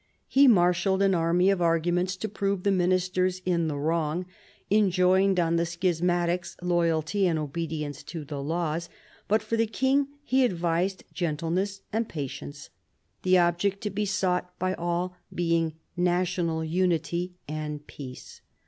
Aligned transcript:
He 0.27 0.47
marshalled 0.47 1.03
an 1.03 1.13
army 1.13 1.51
of 1.51 1.61
arguments 1.61 2.15
to 2.15 2.27
prove 2.27 2.63
the 2.63 2.71
ministers 2.71 3.39
in 3.45 3.67
the 3.67 3.77
wrong; 3.77 4.25
enjoined 4.71 5.39
on 5.39 5.57
the 5.57 5.63
schismatics 5.67 6.57
loyalty 6.59 7.27
and 7.27 7.37
obedience 7.37 8.01
to 8.05 8.25
the 8.25 8.41
laws; 8.41 8.89
but 9.27 9.43
for 9.43 9.57
the 9.57 9.67
King 9.67 10.07
he 10.23 10.43
advised 10.43 11.03
gentleness 11.13 11.81
and 11.93 12.09
patience; 12.09 12.71
the 13.21 13.37
object 13.37 13.81
to 13.81 13.91
be 13.91 14.07
sought 14.07 14.57
by 14.57 14.73
all 14.73 15.15
being 15.31 15.73
national 15.95 16.63
unity 16.65 17.35
and 17.47 17.85
peace. 17.85 18.41